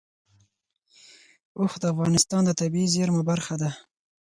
[1.59, 3.69] اوښ د افغانستان د طبیعي زیرمو برخه ده.